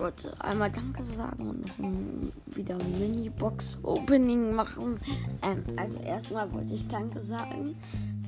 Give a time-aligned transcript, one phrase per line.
[0.00, 4.98] wollte einmal Danke sagen und wieder ein Mini-Box-Opening machen.
[5.42, 7.76] Ähm, also erstmal wollte ich Danke sagen,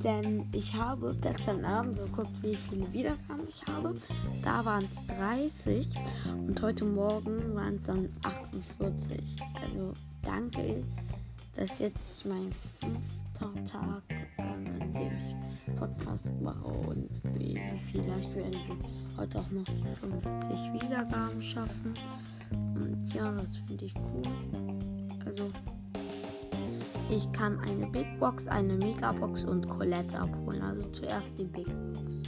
[0.04, 3.94] denn ich habe gestern Abend geguckt, wie viele Wiedergaben ich habe.
[4.44, 5.88] Da waren es 30
[6.46, 9.36] und heute Morgen waren es dann 48.
[9.54, 9.92] Also
[10.22, 10.82] danke,
[11.56, 12.50] dass jetzt mein
[12.80, 14.02] fünfter Tag,
[14.38, 17.08] ähm, in dem ich Podcast mache und
[17.90, 21.94] vielleicht werden wir heute auch noch die 50 Wiedergaben schaffen.
[22.50, 24.22] Und ja, das finde ich cool.
[25.24, 25.50] Also,
[27.10, 30.62] ich kann eine Big Box, eine Megabox und Colette abholen.
[30.62, 32.22] Also zuerst die Big Box.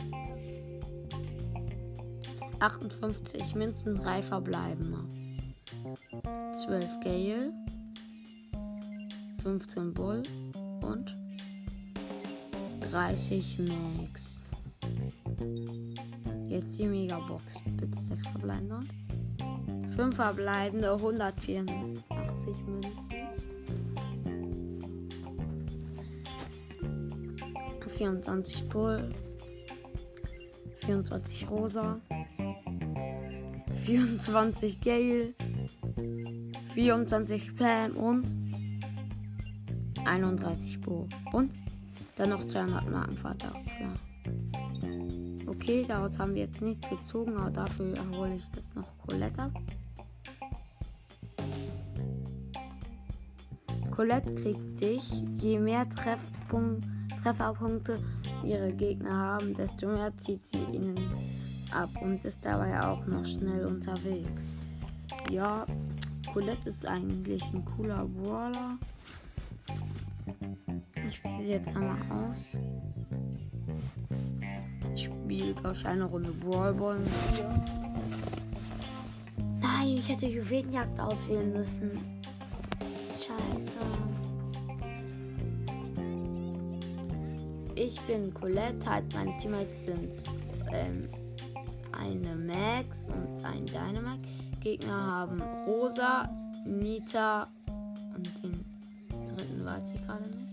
[2.60, 4.98] 58 Münzen, 3 verbleibende.
[6.66, 7.52] 12 Gale,
[9.42, 10.22] 15 Bull
[10.80, 11.16] und
[12.91, 14.33] 30 Max.
[16.77, 17.44] Die Megabox.
[17.77, 18.80] Bitte 6 verbleibende.
[19.97, 21.64] 5 verbleibende 184
[22.66, 23.25] Münzen.
[27.97, 29.14] 24 Bull.
[30.78, 32.00] 24 Rosa.
[33.84, 35.34] 24 Gale.
[36.75, 38.27] 24 Pam und
[40.05, 41.06] 31 Bo.
[41.33, 41.53] Und
[42.16, 43.53] dann noch 200 Markenvater.
[43.77, 43.94] Klar.
[45.55, 49.52] Okay, daraus haben wir jetzt nichts gezogen, aber dafür erhole ich jetzt noch Colette ab.
[53.91, 55.02] Colette kriegt dich,
[55.41, 56.84] je mehr Treffpunkt,
[57.22, 57.98] Trefferpunkte
[58.44, 60.98] ihre Gegner haben, desto mehr zieht sie ihnen
[61.72, 64.50] ab und ist dabei auch noch schnell unterwegs.
[65.30, 65.64] Ja,
[66.32, 68.78] Colette ist eigentlich ein cooler Brawler.
[71.08, 72.48] Ich spiele sie jetzt einmal aus.
[74.94, 77.65] Ich spiele, glaube ich, eine Runde Brawlball mit ihr.
[79.60, 81.91] Nein, ich hätte Juwelenjagd auswählen müssen.
[83.19, 83.72] Scheiße.
[87.75, 90.25] Ich bin Colette, halt meine Teammates sind
[90.72, 91.09] ähm,
[91.93, 94.28] eine Max und ein Dynamax.
[94.60, 96.28] Gegner haben Rosa,
[96.65, 97.49] Nita
[98.15, 98.65] und den
[99.27, 100.44] dritten weiß ich gerade nicht.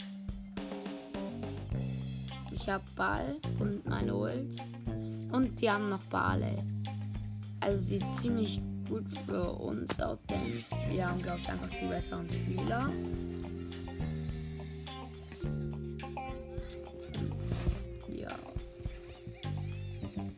[2.62, 4.62] Ich habe Ball und meine Ult.
[5.32, 6.58] Und die haben noch Barley.
[7.60, 12.28] Also sieht ziemlich gut für uns aus, denn wir haben, glaube ich, einfach die besseren
[12.28, 12.90] Spieler.
[18.10, 18.28] Ja.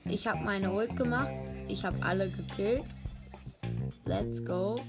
[0.06, 1.34] Ich habe meine Ult gemacht.
[1.68, 2.86] Ich habe alle gekillt.
[4.06, 4.80] Let's go.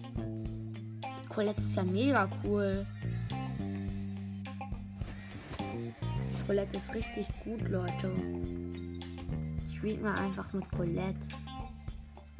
[1.28, 2.86] Colette ist ja mega cool.
[6.46, 8.12] Colette ist richtig gut, Leute.
[9.76, 11.26] Spielt mal einfach mit Colette.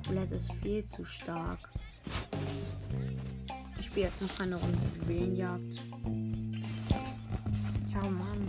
[0.07, 1.59] Colette ist viel zu stark.
[3.81, 5.83] Ich spiele jetzt noch eine Runde Juwelenjagd.
[7.93, 8.47] Ja, Mann.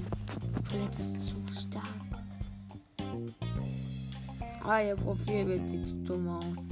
[0.70, 1.86] Colette ist zu stark.
[4.62, 6.70] Ah, ihr Profilbild sieht zu dumm aus.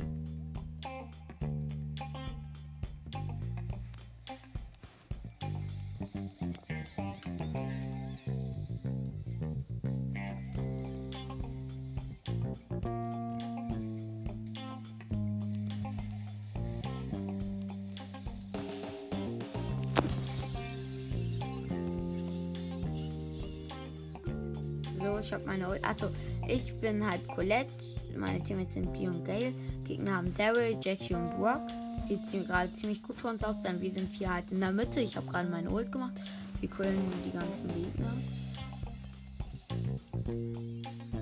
[25.04, 25.68] So, ich habe meine.
[25.84, 26.10] Also,
[26.48, 27.74] ich bin halt Colette.
[28.18, 29.54] Meine Teammates sind P und Gale.
[29.84, 31.62] Gegner haben Daryl, Jackie und Brock.
[32.08, 35.02] Sieht gerade ziemlich gut für uns aus, denn wir sind hier halt in der Mitte.
[35.02, 36.14] Ich habe gerade meine Ult gemacht.
[36.62, 38.14] Wir killen die ganzen Gegner.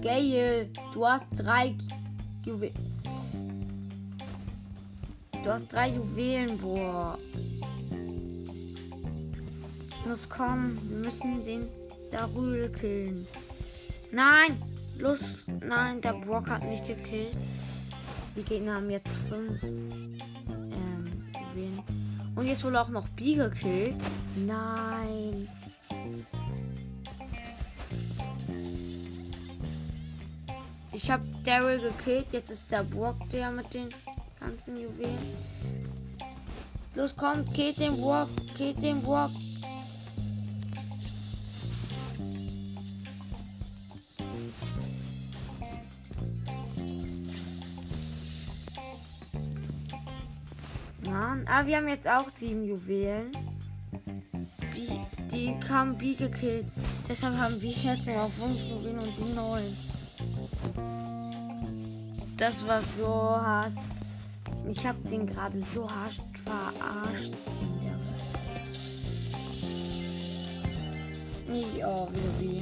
[0.01, 1.75] Gale, du hast drei
[2.45, 2.75] Juwelen.
[5.43, 7.17] Du hast drei Juwelen, boah.
[10.07, 11.67] Los komm, wir müssen den
[12.11, 13.25] Darül killen.
[14.11, 14.61] Nein!
[14.97, 15.47] Los!
[15.47, 17.35] Nein, der Brock hat mich gekillt.
[18.35, 20.21] Die Gegner haben jetzt fünf ähm,
[21.33, 21.83] Juwelen.
[22.35, 23.95] Und jetzt wurde auch noch B gekillt.
[24.35, 25.47] Nein.
[30.93, 32.27] Ich habe Daryl gekillt.
[32.31, 33.89] Jetzt ist der Brock der mit den
[34.39, 35.35] ganzen Juwelen.
[36.95, 39.31] Los kommt, killt den Brock, killt den Brock.
[51.31, 53.31] Mann, ah, wir haben jetzt auch sieben Juwelen.
[54.73, 54.99] B,
[55.31, 56.65] die haben B gekillt.
[57.07, 59.77] Deshalb haben wir jetzt noch fünf Juwelen und die neun.
[62.35, 63.71] Das war so hart.
[64.69, 67.33] Ich habe den gerade so hart verarscht.
[71.47, 72.61] Nee, oh, wieder B.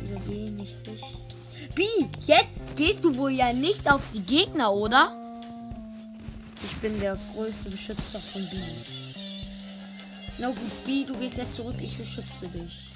[0.00, 1.74] Wieso nicht ich?
[1.74, 1.82] B,
[2.26, 5.21] jetzt gehst du wohl ja nicht auf die Gegner, oder?
[6.64, 8.56] Ich bin der größte Beschützer von B.
[10.38, 12.88] Na gut, B, du gehst jetzt zurück, ich beschütze dich.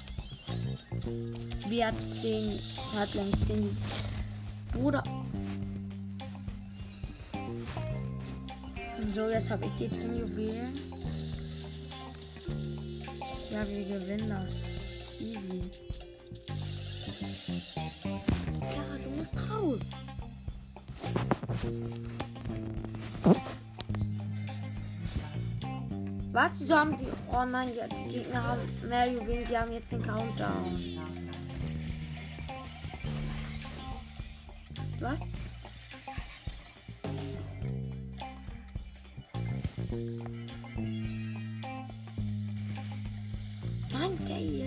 [1.69, 2.59] B hat 10,
[2.95, 3.77] hat längst 10.
[4.73, 5.03] Bruder.
[9.13, 10.77] So, jetzt habe ich die 10 Juwelen.
[13.51, 14.51] Ja, wir gewinnen das.
[15.19, 15.61] Easy.
[18.59, 19.81] Ja, du musst raus.
[26.37, 26.51] Was?
[26.59, 27.07] Wieso haben die.
[27.33, 30.99] Oh nein, die, Gegner haben mehr Juwelen, die haben jetzt den Countdown.
[34.99, 35.19] Was?
[43.91, 44.66] Mann, geil.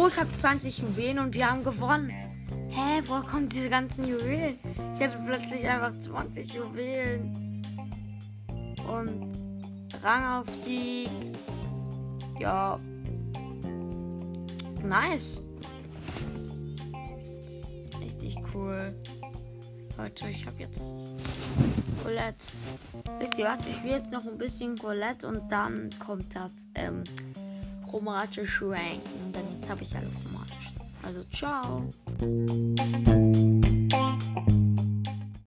[0.00, 2.10] Oh, ich habe 20 Juwelen und wir haben gewonnen.
[2.68, 4.56] Hä, woher kommen diese ganzen Juwelen?
[4.94, 7.64] Ich hatte plötzlich einfach 20 Juwelen.
[8.86, 9.32] Und
[10.00, 11.10] Rangaufstieg.
[12.38, 12.78] Ja.
[14.84, 15.42] Nice.
[18.00, 18.94] Richtig cool.
[19.96, 20.80] Leute, ich habe jetzt
[22.04, 22.36] Colette.
[23.36, 23.66] Ihr was?
[23.66, 27.02] Ich will jetzt noch ein bisschen Colette und dann kommt das ähm,
[27.90, 30.80] chromatische Ranken habe ich alle chromatischen.
[31.02, 31.88] Also ciao.